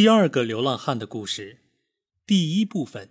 [0.00, 1.58] 第二个流浪汉的故事，
[2.26, 3.10] 第一部分。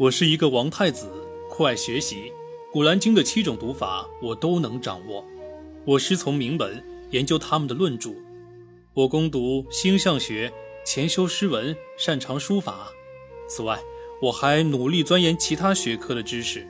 [0.00, 1.08] 我是一个王太子，
[1.48, 2.16] 酷爱学习，
[2.72, 5.24] 《古兰经》的七种读法我都能掌握。
[5.84, 6.82] 我师从名门，
[7.12, 8.10] 研究他们的论著。
[8.94, 10.52] 我攻读星象学，
[10.84, 12.88] 潜修诗文，擅长书法。
[13.48, 13.78] 此外，
[14.20, 16.66] 我还努力钻研其他学科的知识。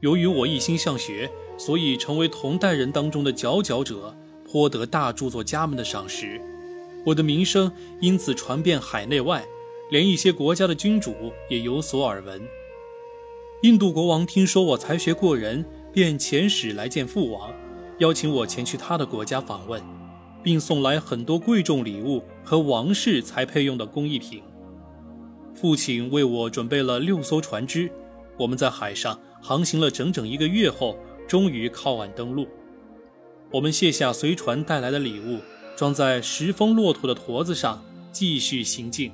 [0.00, 4.14] 由于我一心向学，所以成为同代人当中的佼佼者。
[4.56, 6.40] 颇得大著作家们的赏识，
[7.04, 7.70] 我的名声
[8.00, 9.44] 因此传遍海内外，
[9.90, 12.40] 连一些国家的君主也有所耳闻。
[13.60, 17.52] 印度国王听说我才学过人，便遣使来见父王，
[17.98, 19.82] 邀请我前去他的国家访问，
[20.42, 24.42] 并送来很多贵重礼物和王室才配用的工艺品。
[25.54, 27.90] 父亲为我准备了六艘船只，
[28.38, 30.96] 我们在海上航行了整整一个月后，
[31.28, 32.48] 终于靠岸登陆。
[33.56, 35.40] 我们卸下随船带来的礼物，
[35.76, 39.10] 装在十峰骆驼的驼子上，继续行进。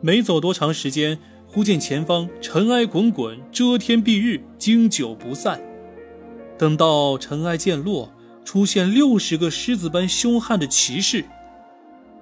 [0.00, 5.60] 没走多长时间，忽见前方尘埃滚滚，遮天蔽日，经久不散。
[6.56, 8.12] 等到尘埃渐落，
[8.44, 11.24] 出现六十个狮子般凶悍的骑士。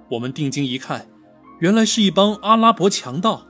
[0.09, 1.05] 我们定睛一看，
[1.59, 3.45] 原来是一帮阿拉伯强盗。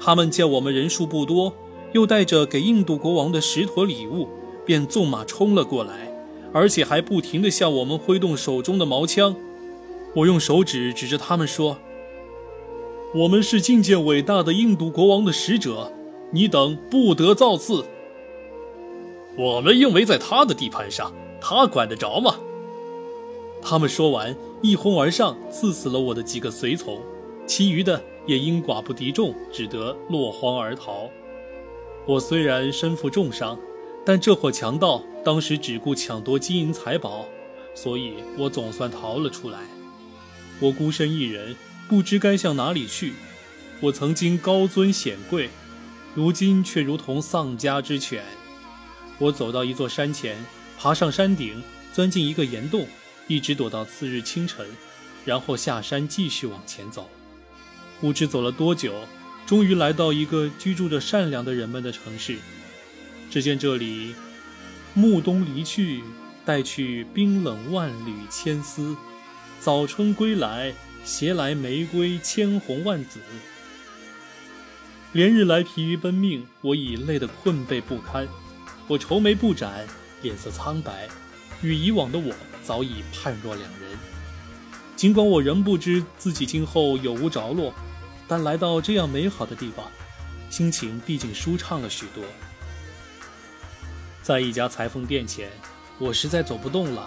[0.00, 1.54] 他们见我们人数不多，
[1.92, 4.30] 又带着给印度国王的十坨礼物，
[4.64, 6.13] 便纵马冲了过来。
[6.54, 9.34] 而且还不停地向我们挥动手中的矛枪，
[10.14, 11.78] 我用手指指着他们说
[13.12, 15.92] ：“我们是觐见伟大的印度国王的使者，
[16.30, 17.84] 你等不得造次。”
[19.36, 22.36] 我们又没在他的地盘上，他管得着吗？
[23.60, 27.00] 他们说完，一哄而上，刺死了我的几个随从，
[27.46, 31.10] 其余的也因寡不敌众，只得落荒而逃。
[32.06, 33.58] 我虽然身负重伤。
[34.04, 37.26] 但这伙强盗当时只顾抢夺金银财宝，
[37.74, 39.60] 所以我总算逃了出来。
[40.60, 41.56] 我孤身一人，
[41.88, 43.14] 不知该向哪里去。
[43.80, 45.48] 我曾经高尊显贵，
[46.14, 48.22] 如今却如同丧家之犬。
[49.18, 50.36] 我走到一座山前，
[50.78, 51.62] 爬上山顶，
[51.92, 52.86] 钻进一个岩洞，
[53.26, 54.66] 一直躲到次日清晨，
[55.24, 57.08] 然后下山继续往前走。
[58.00, 58.92] 不知走了多久，
[59.46, 62.36] 终于来到一个居住着善良的人们的城市。
[63.30, 64.14] 只见这里，
[64.94, 66.02] 暮冬离去，
[66.44, 68.96] 带去冰冷万缕千丝；
[69.58, 70.72] 早春归来，
[71.04, 73.18] 携来玫瑰千红万紫。
[75.12, 78.26] 连日来疲于奔命，我已累得困惫不堪。
[78.86, 79.86] 我愁眉不展，
[80.22, 81.08] 脸色苍白，
[81.62, 83.98] 与以往的我早已判若两人。
[84.94, 87.74] 尽管我仍不知自己今后有无着落，
[88.28, 89.86] 但来到这样美好的地方，
[90.50, 92.22] 心情毕竟舒畅了许多。
[94.24, 95.50] 在一家裁缝店前，
[95.98, 97.06] 我实在走不动了。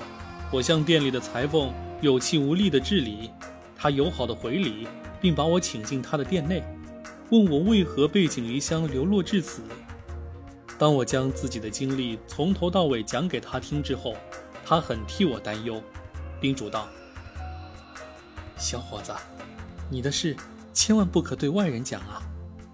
[0.51, 3.31] 我向店里的裁缝有气无力地致礼，
[3.75, 4.88] 他友好的回礼，
[5.19, 6.63] 并把我请进他的店内，
[7.31, 9.63] 问我为何背井离乡流落至此。
[10.78, 14.16] 当我将自己的经历从头到尾讲给他听之后，
[14.63, 15.81] 他很替我担忧，
[16.39, 16.88] 叮嘱道
[18.57, 19.11] ：“小伙子，
[19.89, 20.38] 你的事
[20.72, 22.22] 千万不可对外人讲啊，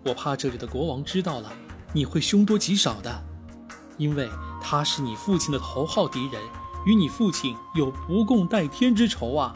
[0.04, 1.50] 我怕这里的国王知道了，
[1.94, 3.24] 你会凶多吉少的。”
[4.04, 4.30] 因为
[4.62, 6.42] 他是你父亲的头号敌人，
[6.86, 9.56] 与你父亲有不共戴天之仇啊！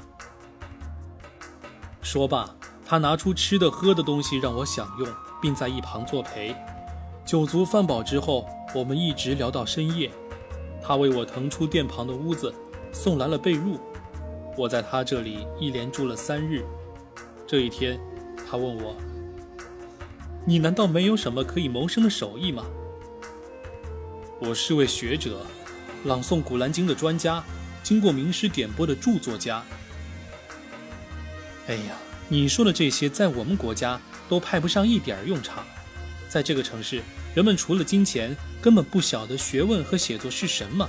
[2.02, 2.50] 说罢，
[2.86, 5.07] 他拿出吃的喝的东西让我享用，
[5.41, 6.56] 并在一旁作陪。
[7.25, 10.09] 酒足饭饱之后，我们一直聊到深夜。
[10.81, 12.53] 他为我腾出店旁的屋子，
[12.94, 13.78] 送来了被褥。
[14.56, 16.63] 我在他这里一连住了三日。
[17.46, 18.00] 这一天，
[18.50, 18.96] 他问我
[20.47, 22.63] ：“你难道没有什么可以谋生的手艺吗？”
[24.40, 25.44] 我是位学者，
[26.06, 27.44] 朗诵《古兰经》的专家，
[27.81, 29.64] 经过名师点拨的著作家。
[31.66, 31.98] 哎呀，
[32.30, 34.00] 你说的这些在我们国家
[34.30, 35.66] 都派不上一点用场。
[36.30, 37.02] 在这个城市，
[37.34, 40.88] 人们除了金钱，根本不晓得学问和写作是什么。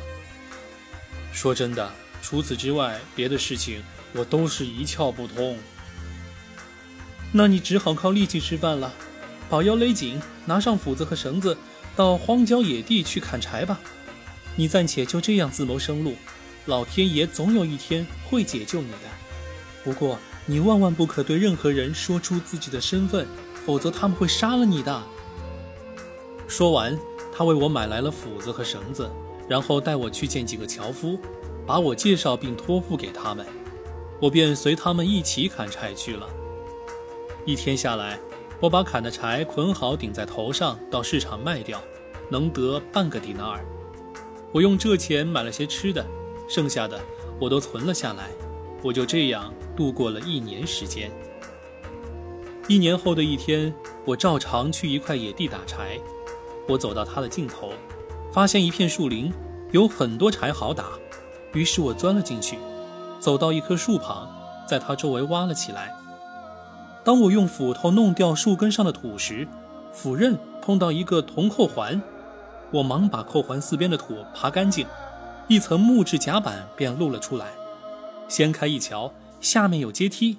[1.33, 1.91] 说真的，
[2.21, 5.57] 除此之外，别的事情我都是一窍不通。
[7.33, 8.93] 那你只好靠力气吃饭了，
[9.49, 11.57] 把腰勒紧，拿上斧子和绳子。
[11.99, 13.81] 到荒郊野地去砍柴吧，
[14.55, 16.15] 你暂且就这样自谋生路，
[16.67, 18.99] 老天爷总有一天会解救你的。
[19.83, 20.17] 不过
[20.47, 23.27] 你万万不可对任何人说出自己的身份，
[23.67, 25.03] 否则他们会杀了你的。
[26.47, 26.97] 说完，
[27.37, 29.11] 他为我买来了斧子和绳子，
[29.49, 31.19] 然后带我去见几个樵夫，
[31.67, 33.45] 把我介绍并托付给他们，
[34.21, 36.29] 我便随他们一起砍柴去了。
[37.45, 38.21] 一天下来。
[38.61, 41.81] 我把砍的柴捆好，顶在头上，到市场卖掉，
[42.29, 43.65] 能得半个迪纳尔。
[44.53, 46.05] 我用这钱买了些吃的，
[46.49, 47.01] 剩下的
[47.41, 48.31] 我都存了下来。
[48.83, 51.11] 我就这样度过了一年时间。
[52.67, 53.73] 一年后的一天，
[54.05, 55.99] 我照常去一块野地打柴。
[56.67, 57.73] 我走到它的尽头，
[58.33, 59.33] 发现一片树林，
[59.71, 60.91] 有很多柴好打。
[61.55, 62.59] 于是我钻了进去，
[63.21, 64.29] 走到一棵树旁，
[64.69, 65.95] 在它周围挖了起来。
[67.09, 69.49] 当我用斧头弄掉树根上的土时，
[69.95, 72.03] 斧刃碰到一个铜扣环，
[72.71, 74.87] 我忙把扣环四边的土扒干净，
[75.47, 77.47] 一层木质甲板便露了出来。
[78.29, 79.11] 掀开一瞧，
[79.41, 80.37] 下面有阶梯。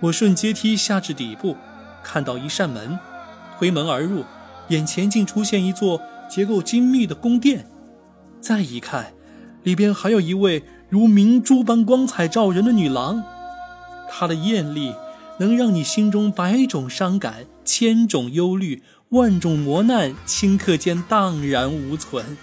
[0.00, 1.56] 我顺阶梯下至底部，
[2.04, 2.98] 看到一扇门，
[3.58, 4.26] 推门而入，
[4.68, 7.64] 眼前竟出现一座结构精密的宫殿。
[8.42, 9.14] 再一看，
[9.62, 13.22] 里边还有一位如明珠般光彩照人的女郎，
[14.10, 14.94] 她的艳丽
[15.38, 22.36] 能让你心中百种伤感、千种忧虑、万种磨难顷刻间荡然无存。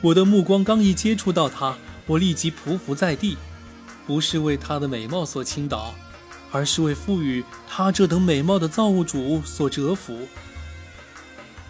[0.00, 1.76] 我的目光刚一接触到她，
[2.06, 3.36] 我立即匍匐在地。
[4.06, 5.94] 不是为她的美貌所倾倒，
[6.50, 10.26] 而是为赋予她这等美貌的造物主所折服。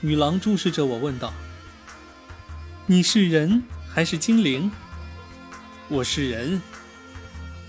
[0.01, 1.33] 女郎注视着我，问道
[2.87, 4.71] ：“你是人还是精灵
[5.89, 6.63] ？”“我是人。”“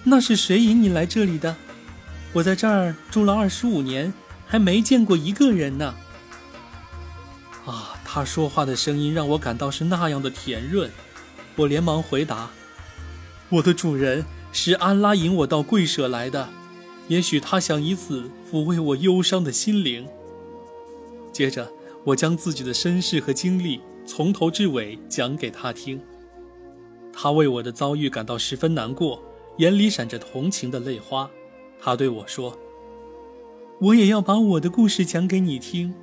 [0.05, 1.55] 那是谁引你来这里的
[2.33, 4.13] ？”“我在这儿住了二十五年，
[4.45, 5.95] 还没见过一个人呢。”
[7.65, 10.89] 啊，他说话的声音让我感到是那样的甜润。
[11.55, 12.49] 我连忙回答
[13.49, 16.49] ：“我的主人。”是安拉引我到贵舍来的，
[17.07, 20.07] 也许他想以此抚慰我忧伤的心灵。
[21.31, 21.71] 接着，
[22.03, 26.01] 我将自己的身世和经历从头至尾讲给他听。
[27.13, 29.23] 他为我的遭遇感到十分难过，
[29.57, 31.29] 眼里闪着同情的泪花。
[31.79, 32.57] 他对我说
[33.79, 35.93] ：“我也要把我的故事讲给你听。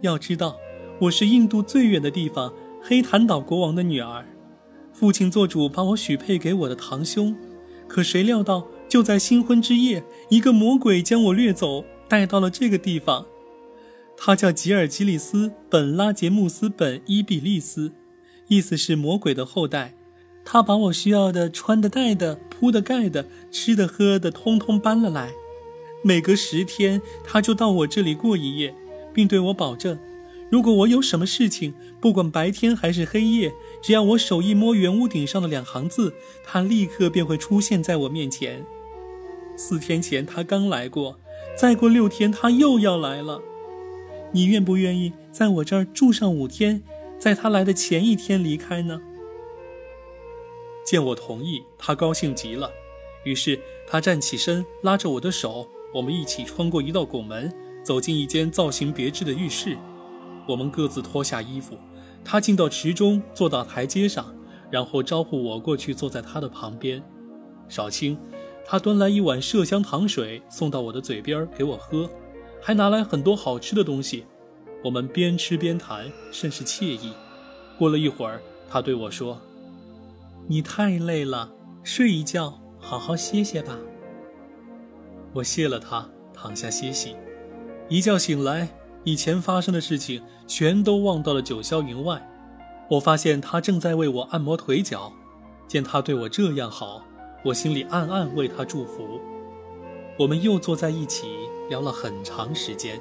[0.00, 0.56] 要知道，
[1.00, 4.24] 我是印度最远的地方黑檀岛国王的女儿，
[4.92, 7.36] 父亲做主把我许配给我的堂兄。”
[7.86, 13.26] 可谁料到，就在新婚之夜，一个魔鬼将我掠走，带到了这个地方。
[14.16, 17.92] 他叫吉尔吉里斯·本拉杰穆斯·本伊比利斯，
[18.48, 19.94] 意思是魔鬼的后代。
[20.44, 25.34] 他把我需要的、穿的、戴的、铺的、盖的、吃的、喝的，通通搬了来。
[26.02, 28.74] 每隔十天，他就到我这里过一夜，
[29.12, 29.98] 并对我保证。
[30.48, 33.52] 如果我有什么事情，不管白天还是黑夜，
[33.82, 38.64] 只要我手一摸圆屋顶上的两行字，他立刻便会出现在我面前。
[39.58, 41.20] 四天前他刚来过，
[41.54, 43.42] 再过六天他又要来了。
[44.32, 46.82] 你愿不愿意在我这儿住上五天，
[47.18, 49.02] 在他来的前一天离开呢？
[50.84, 52.70] 见我同意，他高兴极了，
[53.24, 57.52] 于是他站起身，拉着我的手，我们一起穿过一道拱门，
[57.82, 59.78] 走进一间造型别致的浴室。
[60.46, 61.78] 我们各自脱下衣服，
[62.22, 64.34] 他进到池中，坐到台阶上，
[64.70, 67.02] 然后招呼我过去坐在他的旁边。
[67.66, 68.18] 少卿，
[68.66, 72.10] 他端来一碗麝香糖水送到我的嘴边给我喝，
[72.60, 74.26] 还拿来很多好吃的东西。
[74.84, 77.14] 我们边吃边谈，甚是惬意。
[77.78, 79.40] 过了一会儿，他对我说
[80.46, 81.52] ：“你太累了，
[81.82, 83.78] 睡一觉，好好歇歇吧。”
[85.32, 87.16] 我谢了他，躺下歇息。
[87.88, 88.68] 一觉醒来。
[89.06, 92.26] 以前发生的事情全都忘到了九霄云外。
[92.88, 95.12] 我发现他正在为我按摩腿脚，
[95.68, 97.04] 见他对我这样好，
[97.44, 99.20] 我心里暗暗为他祝福。
[100.18, 101.26] 我们又坐在一起
[101.68, 102.98] 聊了很长时间。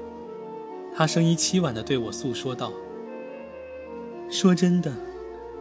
[0.94, 2.74] 他声音凄婉地对我诉说道
[4.30, 4.92] ：“说真的，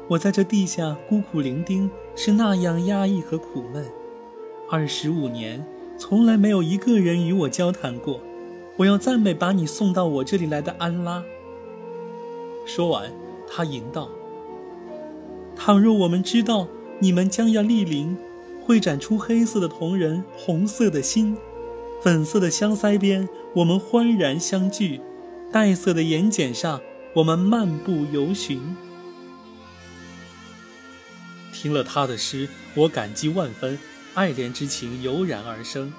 [0.08, 3.86] 我在这地下孤苦伶仃，是那样压抑和苦闷。
[4.68, 5.64] 二十五年，
[5.96, 8.20] 从来没有一个人与我交谈过。”
[8.78, 11.22] 我要赞美把你送到我这里来的安拉。
[12.64, 13.12] 说完，
[13.46, 14.08] 他吟道
[15.54, 16.66] ：“倘若我们知道
[16.98, 18.16] 你们将要莅临，
[18.64, 21.36] 会展出黑色的铜人、红色的心、
[22.00, 24.98] 粉色的香腮边，我们欢然相聚；
[25.52, 26.80] 黛色的眼睑上，
[27.12, 28.58] 我们漫步游巡。”
[31.62, 33.78] 听了他的诗，我感激万分，
[34.14, 35.92] 爱怜之情油然而生。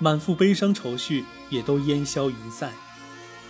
[0.00, 2.72] 满腹悲伤愁绪也都烟消云散，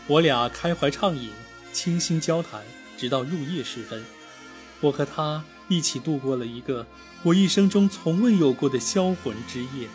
[0.06, 1.30] 我俩开怀畅饮，
[1.72, 2.60] 倾心交谈，
[2.98, 4.04] 直到入夜时分。
[4.82, 6.86] 我和他一起度过了一个
[7.22, 9.88] 我一生中从未有过的销魂之夜。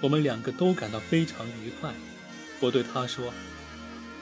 [0.00, 1.92] 我们两个都感到非常愉快。
[2.60, 3.30] 我对他说：“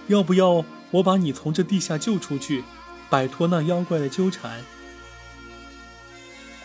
[0.09, 2.65] 要不要我把你从这地下救出去，
[3.09, 4.65] 摆脱那妖怪的纠缠？”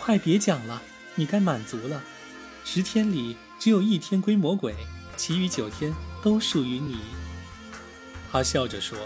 [0.03, 0.81] 快别讲了，
[1.13, 2.01] 你该满足了。
[2.65, 3.37] 十天里。
[3.59, 4.73] 只有一天归魔鬼，
[5.15, 5.93] 其余九天
[6.23, 6.97] 都属于你。
[8.31, 8.97] 他笑着说。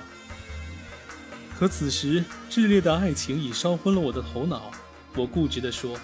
[1.60, 4.72] 可此时炽烈的爱情已烧昏了我的头脑。
[5.14, 6.00] 我固执地说：“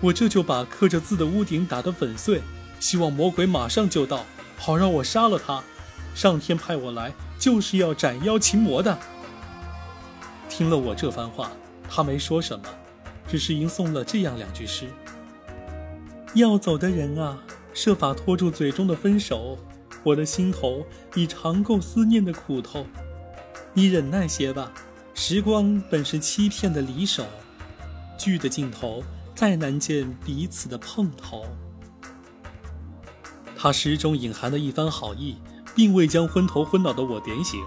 [0.00, 2.40] 我这就把刻着字的屋顶打得粉碎，
[2.80, 4.24] 希望魔鬼马上就到，
[4.56, 5.62] 好让我杀了他。
[6.14, 8.98] 上天派我来就是要斩妖擒魔的。
[10.48, 11.52] 听了我这番话，
[11.90, 12.64] 他没说什么，
[13.32, 14.86] 只是吟诵了这样两句诗：
[16.34, 19.56] 要走的人啊，设法拖住嘴中的分手，
[20.02, 20.84] 我的心头
[21.14, 22.86] 已尝够思念的苦头，
[23.72, 24.70] 你忍耐些吧。
[25.14, 27.24] 时光本是欺骗的离手，
[28.18, 29.02] 剧的尽头
[29.34, 31.46] 再难见彼此的碰头。
[33.56, 35.38] 他诗中隐含的一番好意，
[35.74, 37.58] 并未将昏头昏脑的我点醒。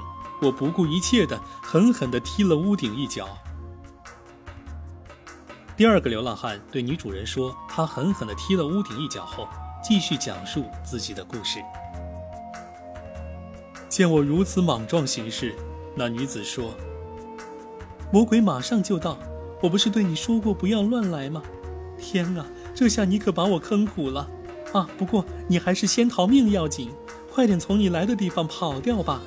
[0.44, 3.28] 我不顾一切的狠狠地踢了屋顶一脚。
[5.78, 9.46] 第二个流浪汉对女主人说：“他狠狠地踢了屋顶一脚后，
[9.84, 11.60] 继续讲述自己的故事。
[13.90, 15.54] 见我如此莽撞行事，
[15.94, 16.74] 那女子说。”
[18.10, 19.18] 魔鬼马上就到，
[19.62, 21.44] 我不是对你说过不要乱来吗？
[22.00, 24.30] 天啊，这下你可把我坑苦了
[24.72, 24.88] 啊！
[24.98, 26.90] 不过你还是先逃命要紧，
[27.34, 29.22] 快点从你来的地方跑掉吧。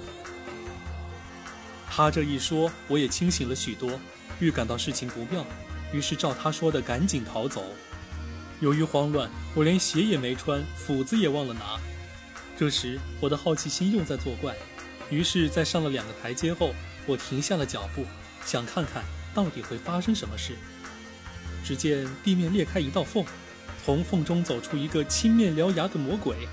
[1.91, 3.91] 他这一说，我也清醒了许多，
[4.41, 5.45] 预感到事情不妙，
[5.93, 7.65] 于是照他说的赶紧逃走。
[8.61, 11.79] 由于慌乱，我连鞋也没穿，斧子也忘了拿。
[12.57, 14.55] 这时我的好奇心又在作怪，
[15.11, 16.75] 于是，在上了两个台阶后，
[17.07, 18.05] 我停下了脚步。
[18.45, 19.05] 想看看
[19.35, 20.57] 到底会发生什么事。
[21.65, 23.25] 只见地面裂开一道缝，
[23.85, 26.49] 从缝中走出一个青面獠牙的魔鬼。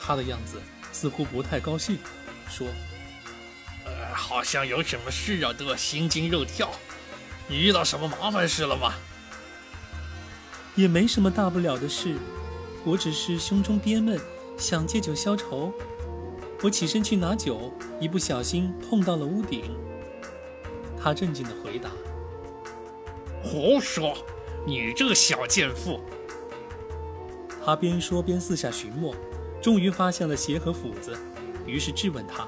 [0.00, 0.60] 他的样子
[0.92, 1.98] 似乎不太高兴，
[2.48, 2.66] 说
[3.84, 6.72] ：“呃，好像有什么事啊，得心惊肉跳。
[7.50, 8.94] 你遇到什么麻烦事了吗
[10.76, 12.14] ？”“也没什么大不了的事，
[12.84, 14.20] 我只是胸中憋闷，
[14.56, 15.72] 想借酒消愁。
[16.62, 19.64] 我起身去拿酒，一不小心碰到了屋顶。”
[21.02, 21.90] 他镇静地回答
[23.42, 24.16] ：“胡说！
[24.64, 26.00] 你这个小贱妇！”
[27.64, 29.12] 他边说边四下寻摸，
[29.60, 31.18] 终于发现了鞋和斧子，
[31.66, 32.46] 于是质问他：“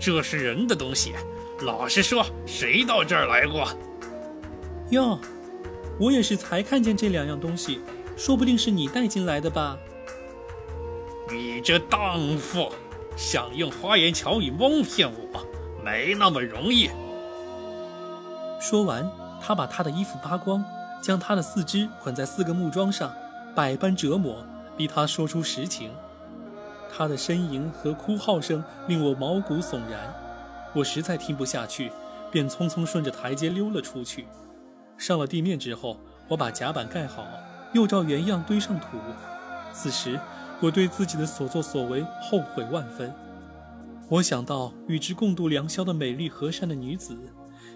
[0.00, 1.12] 这是人的东西，
[1.60, 3.68] 老实说，谁到这儿来过
[4.92, 5.18] ？”“哟，
[5.98, 7.80] 我也是才看见这两样东西，
[8.14, 9.78] 说不定是你带进来的吧
[11.32, 12.70] ？”“你这荡妇，
[13.16, 15.46] 想用花言巧语蒙骗我，
[15.82, 16.90] 没那么容易。”
[18.60, 20.62] 说完，他把他的衣服扒光，
[21.02, 23.10] 将他的四肢捆在四个木桩上，
[23.54, 24.44] 百般折磨，
[24.76, 25.90] 逼他说出实情。
[26.94, 30.14] 他的呻吟和哭号声令我毛骨悚然，
[30.74, 31.90] 我实在听不下去，
[32.30, 34.26] 便匆匆顺着台阶溜了出去。
[35.02, 37.26] 上了地面之后，我把甲板盖好，
[37.72, 38.86] 又照原样堆上土。
[39.72, 40.20] 此时，
[40.60, 43.12] 我对自己的所作所为后悔万分。
[44.08, 47.18] 我想到与之共度良宵的美丽和善的女子。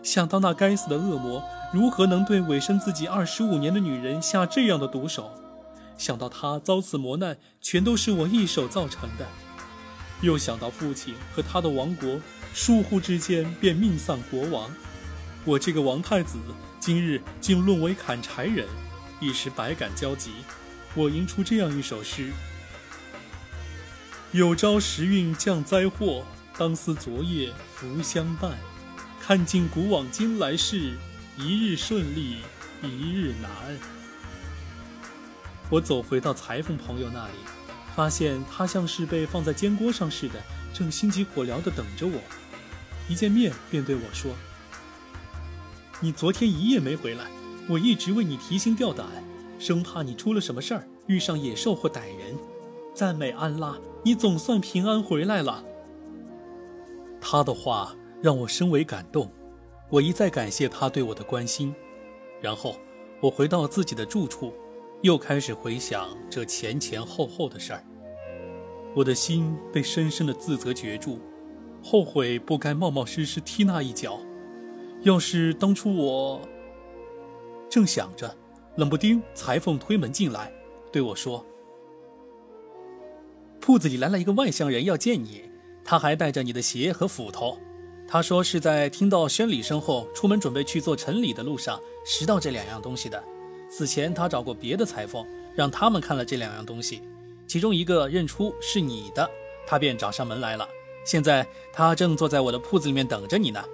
[0.04, 1.42] 想到那该死的恶魔
[1.72, 5.32] 如何能对委身自己二十五年的女人下这样的毒手，
[5.98, 9.26] 想到他遭此磨难全都是我一手造成的，
[10.20, 12.20] 又想到父亲和他的王国
[12.54, 14.70] 疏忽之间便命丧国王，
[15.44, 16.38] 我这个王太子
[16.86, 18.64] 今日竟沦为砍柴人，
[19.18, 20.30] 一时百感交集。
[20.94, 22.30] 我吟出这样一首诗：
[24.30, 26.24] 有朝时运降灾祸，
[26.56, 28.56] 当思昨夜福相伴。
[29.20, 30.92] 看尽古往今来事，
[31.36, 32.36] 一日顺利，
[32.84, 33.50] 一日难。
[35.68, 37.34] 我走回到裁缝朋友那里，
[37.96, 40.40] 发现他像是被放在煎锅上似的，
[40.72, 42.20] 正心急火燎地等着我。
[43.08, 44.32] 一见面便对我说
[46.00, 47.24] ：“你昨天一夜没回来，
[47.68, 49.06] 我一直为你提心吊胆，
[49.58, 52.36] 生怕你出了什么事儿，遇上野兽或歹人。
[52.94, 55.64] 赞美安拉，你总算平安回来了。”
[57.20, 57.94] 他的话。
[58.22, 59.30] 让我深为感动，
[59.90, 61.72] 我一再感谢他对我的关心。
[62.40, 62.74] 然后
[63.20, 64.54] 我回到自己的住处，
[65.02, 67.84] 又开始回想这前前后后的事儿。
[68.96, 71.20] 我的心被深深的自责攫住，
[71.84, 74.18] 后悔不该冒冒失失踢那一脚。
[75.06, 76.40] 要是当初我……
[77.70, 78.36] 正想着，
[78.74, 80.52] 冷不丁裁缝推门进来，
[80.90, 81.46] 对我说
[83.62, 85.44] ：“铺子里来了一个外乡人，要见你，
[85.84, 87.56] 他还带着你的鞋和斧头。”
[88.08, 93.22] 他说是在听到宣礼声后，出门准备去做城里的路上拾到这两样东西的。
[93.70, 97.00] 此前他找过别的裁缝，让他们看了这两样东西，
[97.46, 99.30] 其中一个认出是你的，
[99.68, 100.68] 他便找上门来了。
[101.04, 103.64] 现在他正坐在我的铺子里面等着你呢。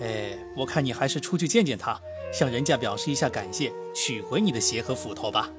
[0.00, 2.00] 哎，我看你还是出去见见他，
[2.32, 5.50] 向人家表示一下感谢，取回你的鞋和斧头吧。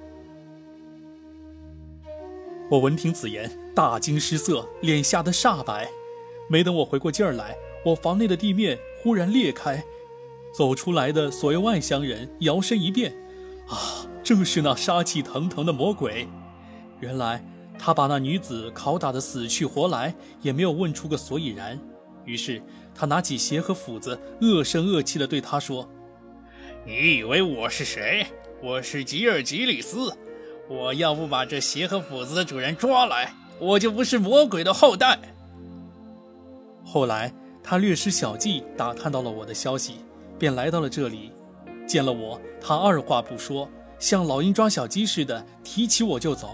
[2.70, 5.90] 我闻听此言，大惊失色，脸吓得煞白。
[6.50, 7.56] 没等我回过劲儿来。
[7.86, 9.84] 我房内的地面忽然裂开，
[10.54, 13.14] 走出来的所有外乡人摇身一变，
[13.68, 16.26] 啊，正是那杀气腾腾的魔鬼！
[17.02, 17.46] 原来
[17.78, 21.78] 他把那女子拷打得死去活来，也没有问出个所以然。
[22.26, 22.62] 于是
[22.96, 25.90] 他拿起鞋和斧子，恶声恶气地对他说
[26.86, 28.26] ：“你以为我是谁？
[28.62, 30.16] 我是吉尔吉里斯。
[30.70, 35.20] 我要不把这鞋和斧子的主人抓来，我就不是魔鬼的后代。”
[36.86, 39.96] 后来他略施小计，打探到了我的消息，
[40.40, 41.32] 便来到了这里。
[41.86, 46.50] 见了我，他二话不说，像老鹰抓小鸡似的提起我就走，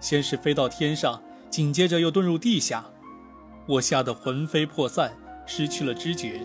[0.00, 2.84] 先是飞到天上，紧接着又遁入地下。
[3.66, 5.12] 我吓得魂飞魄散，
[5.46, 6.40] 失去了知觉。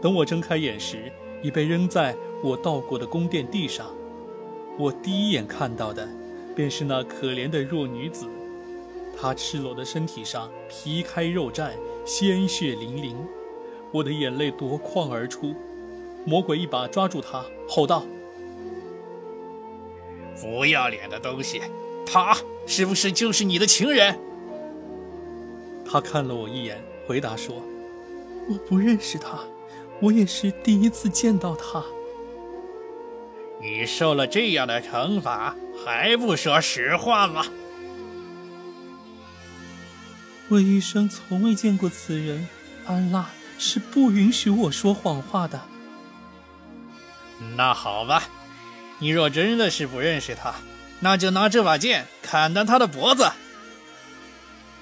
[0.00, 1.10] 等我睁开眼时，
[1.42, 3.86] 已被扔在我到过的宫殿地上。
[4.78, 6.08] 我第一眼看到的，
[6.54, 8.26] 便是那可怜的弱女子，
[9.18, 11.72] 她赤裸的身体上皮开肉绽，
[12.04, 13.16] 鲜血淋淋。
[13.90, 15.54] 我的眼泪夺眶而出。
[16.24, 18.04] 魔鬼一把抓住她，吼道
[20.40, 21.60] ：“不要脸的东西，
[22.06, 24.18] 他是不是就是你的情人？”
[25.94, 27.62] 他看了我一眼，回答说
[28.50, 29.38] ：“我不认识他，
[30.00, 31.84] 我也是第一次见到他。”
[33.62, 35.54] 你受了这样的惩罚，
[35.86, 37.46] 还不说实话吗？
[40.48, 42.48] 我一生从未见过此人，
[42.86, 45.60] 安拉是不允许我说谎话的。
[47.56, 48.24] 那好吧，
[48.98, 50.56] 你若真的是不认识他，
[50.98, 53.30] 那就拿这把剑砍断他的脖子。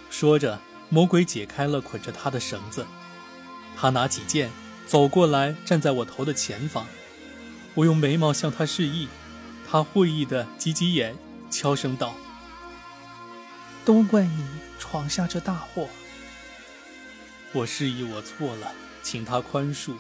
[0.09, 0.59] 说着，
[0.93, 2.87] 魔鬼解开了捆着他的绳子，
[3.75, 4.51] 他拿起剑
[4.87, 6.85] 走过来，站在我头的前方。
[7.73, 9.09] 我用眉毛向他示意，
[9.67, 11.17] 他会意的挤挤眼，
[11.51, 12.15] 悄声道
[13.87, 14.45] ：“都怪你
[14.79, 15.89] 闯下这大祸。”
[17.55, 18.71] 我示意我错了，
[19.03, 19.95] 请他宽恕。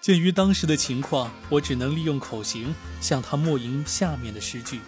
[0.00, 4.80] 鉴于当时的情况，我只能利用口型向他默吟下面的诗句。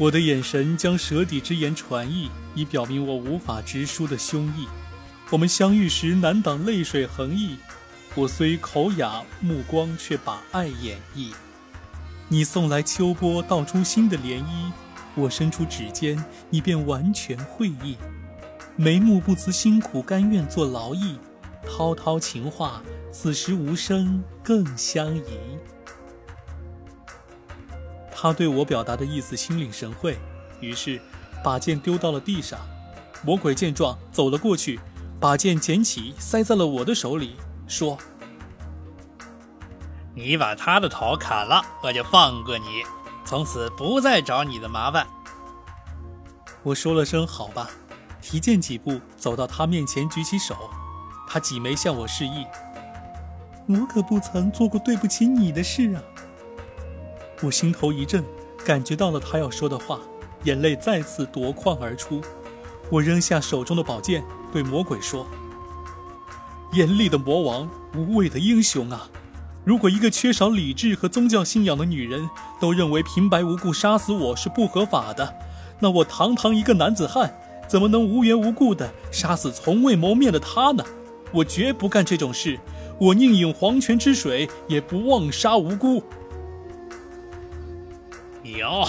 [0.00, 4.68] 我的眼神将舌底之言传意，以表明我无法直抒的胸臆。
[5.28, 7.56] 我们相遇时难挡泪水横溢，
[8.14, 11.32] 我虽口哑，目光却把爱演绎。
[12.28, 14.70] 你送来秋波，道出新的涟漪，
[15.16, 17.96] 我伸出指尖，你便完全会意。
[18.76, 21.16] 眉目不辞辛苦，甘愿做劳役，
[21.66, 22.80] 滔滔情话。
[23.10, 25.22] 此时无声更相宜。
[28.20, 30.18] 他对我表达的意思心领神会，
[30.60, 31.00] 于是
[31.44, 32.58] 把剑丢到了地上。
[33.22, 34.80] 魔鬼见状走了过去，
[35.20, 37.36] 把剑捡起塞在了我的手里，
[37.68, 37.96] 说
[40.16, 42.82] ：“你把他的头砍了，我就放过你，
[43.24, 45.06] 从此不再找你的麻烦。”
[46.64, 47.70] 我说了声“好吧”，
[48.20, 50.56] 提剑几步走到他面前，举起手，
[51.28, 52.44] 他挤眉向我示意。
[53.68, 56.02] 我可不曾做过对不起你的事啊！
[57.40, 58.24] 我心头一震，
[58.64, 60.00] 感觉到了他要说的话，
[60.42, 62.20] 眼泪再次夺眶而出。
[62.90, 65.24] 我扔下手中的宝剑，对魔鬼说
[66.74, 69.08] ：“严厉的魔王，无畏的英雄啊！
[69.64, 75.32] 如果一个缺少理智和宗教信仰的女人都认为平白无故杀死我是不合法的，
[75.78, 77.32] 那我堂堂一个男子汉，
[77.68, 80.82] 怎么能无缘无故的杀死从未谋面的她呢？
[81.30, 82.58] 我绝不干这种事！”
[82.98, 86.02] 我宁饮黄泉之水，也不妄杀无辜。
[88.56, 88.88] 哟，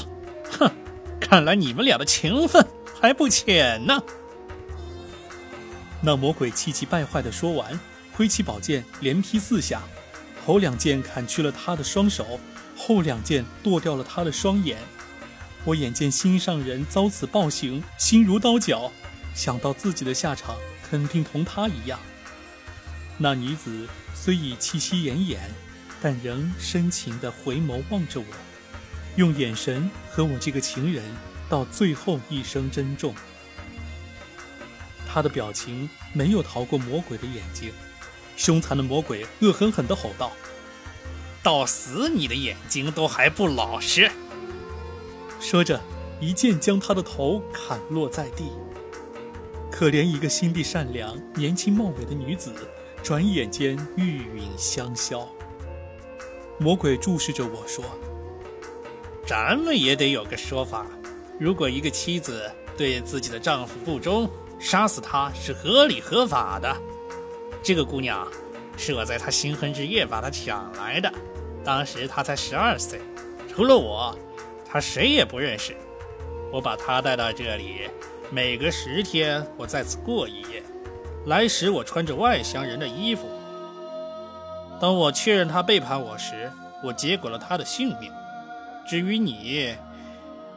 [0.51, 0.71] 哼，
[1.19, 2.65] 看来你们俩的情分
[2.99, 4.01] 还不浅呢。
[6.01, 7.79] 那魔鬼气急败坏的说完，
[8.13, 9.81] 挥起宝剑连劈四下，
[10.45, 12.39] 头两剑砍去了他的双手，
[12.77, 14.77] 后两剑剁掉了他的双眼。
[15.65, 18.91] 我眼见心上人遭此暴行，心如刀绞，
[19.35, 20.55] 想到自己的下场
[20.89, 21.99] 肯定同他一样。
[23.17, 25.37] 那女子虽已气息奄奄，
[26.01, 28.25] 但仍深情地回眸望着我，
[29.15, 31.03] 用眼神和我这个情人
[31.49, 33.13] 到最后一声珍重。
[35.07, 37.71] 他的表情没有逃过魔鬼的眼睛，
[38.37, 40.31] 凶残的魔鬼恶狠狠地吼道
[41.41, 44.11] ：“到死你的眼睛都还不老实！”
[45.41, 45.81] 说着，
[46.19, 48.51] 一剑将他的头砍落在地。
[49.71, 52.53] 可怜一个心地善良、年轻貌美的女子。
[53.01, 55.25] 转眼间，玉殒香消。
[56.57, 57.81] 魔鬼注视着我说
[59.29, 60.87] ：“咱们也得有个说法。
[61.39, 64.27] 如果一个妻子对自己的丈夫不忠，
[64.59, 66.75] 杀死他是合理合法的。
[67.61, 68.27] 这个姑娘
[68.75, 71.13] 是我在她新婚之夜把她抢来的，
[71.63, 72.99] 当时她才十二岁，
[73.47, 74.17] 除了我，
[74.67, 75.77] 她谁也不认识。
[76.51, 77.87] 我把她带到这里，
[78.31, 80.63] 每隔十天我在此过一夜。”
[81.27, 83.27] 来时我穿着外乡人的衣服。
[84.81, 86.51] 当我确认他背叛我时，
[86.83, 88.11] 我结果了他的性命。
[88.85, 89.75] 至于你，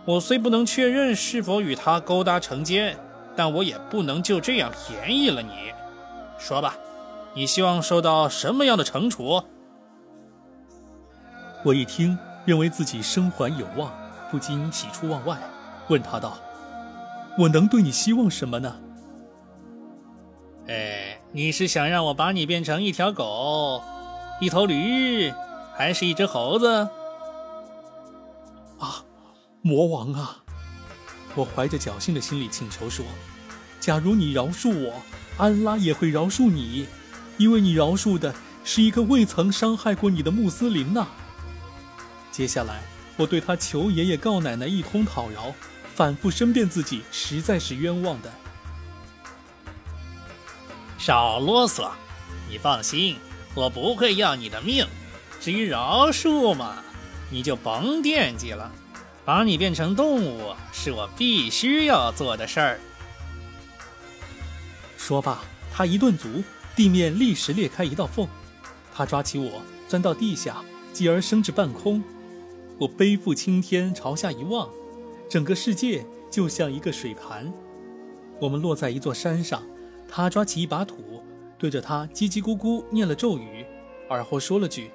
[0.04, 2.96] 我虽不能确认是否与他勾搭成奸，
[3.36, 5.72] 但我也不能就这样便宜了你。
[6.38, 6.74] 说吧，
[7.34, 9.42] 你希望受到什么样的惩处？
[11.64, 13.92] 我一听，认为自己生还有望，
[14.30, 15.38] 不禁喜出望外，
[15.88, 16.36] 问他道
[17.38, 18.76] ：“我能对你希望什么呢？”
[20.68, 23.82] 哎，你是想让我把你变成一条狗、
[24.40, 25.32] 一头驴，
[25.76, 26.88] 还是一只猴子？
[29.62, 30.38] 魔王啊！
[31.36, 33.06] 我怀着侥幸的心理请求说
[33.78, 35.00] ：“假如你饶恕我，
[35.38, 36.86] 安拉也会饶恕你，
[37.38, 41.06] 因为你饶恕的是一个未曾伤害过你的穆斯林呐。”
[42.32, 42.82] 接下来，
[43.16, 45.54] 我对他求爷爷告奶奶一通讨饶，
[45.94, 48.32] 反复申辩自己实在是冤枉的。
[50.98, 51.90] 少啰嗦，
[52.50, 53.16] 你放心，
[53.54, 54.86] 我不会要你的命。
[55.40, 56.82] 至于饶恕嘛。
[57.30, 58.70] 你就甭惦记了，
[59.24, 62.80] 把你变成动物是我必须要做的事儿。
[64.96, 65.40] 说罢，
[65.72, 66.42] 他一顿足，
[66.74, 68.26] 地面立时裂开一道缝，
[68.92, 72.02] 他抓起我，钻到地下，继而升至半空。
[72.78, 74.68] 我背负青天，朝下一望，
[75.28, 77.52] 整个世界就像一个水盘。
[78.40, 79.62] 我们落在一座山上，
[80.08, 81.22] 他抓起一把土，
[81.58, 83.64] 对着他叽叽咕咕念了咒语，
[84.08, 84.90] 而后说了句。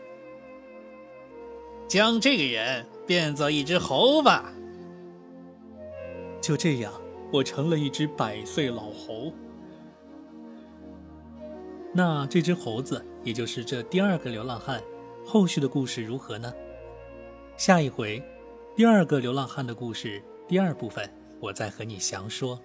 [1.87, 4.51] 将这个人变作一只猴吧。
[6.41, 6.93] 就这样，
[7.31, 9.31] 我成了一只百岁老猴。
[11.93, 14.81] 那这只猴子，也就是这第二个流浪汉，
[15.25, 16.53] 后续的故事如何呢？
[17.55, 18.21] 下一回，
[18.75, 22.59] 第二个流浪汉的故事第二部分，我再和你详说。